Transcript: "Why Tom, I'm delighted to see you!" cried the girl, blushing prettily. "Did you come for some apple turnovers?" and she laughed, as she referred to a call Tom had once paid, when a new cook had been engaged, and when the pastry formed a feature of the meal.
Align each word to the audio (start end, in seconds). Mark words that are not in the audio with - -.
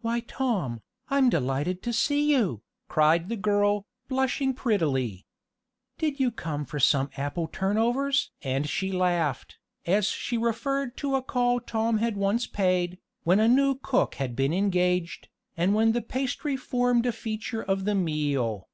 "Why 0.00 0.20
Tom, 0.20 0.80
I'm 1.10 1.28
delighted 1.28 1.82
to 1.82 1.92
see 1.92 2.30
you!" 2.32 2.62
cried 2.88 3.28
the 3.28 3.36
girl, 3.36 3.84
blushing 4.08 4.54
prettily. 4.54 5.26
"Did 5.98 6.18
you 6.18 6.30
come 6.30 6.64
for 6.64 6.80
some 6.80 7.10
apple 7.18 7.46
turnovers?" 7.46 8.30
and 8.40 8.66
she 8.66 8.90
laughed, 8.90 9.58
as 9.84 10.06
she 10.08 10.38
referred 10.38 10.96
to 10.96 11.14
a 11.14 11.20
call 11.20 11.60
Tom 11.60 11.98
had 11.98 12.16
once 12.16 12.46
paid, 12.46 13.00
when 13.24 13.38
a 13.38 13.48
new 13.48 13.74
cook 13.74 14.14
had 14.14 14.34
been 14.34 14.54
engaged, 14.54 15.28
and 15.58 15.74
when 15.74 15.92
the 15.92 16.00
pastry 16.00 16.56
formed 16.56 17.04
a 17.04 17.12
feature 17.12 17.60
of 17.62 17.84
the 17.84 17.94
meal. 17.94 18.66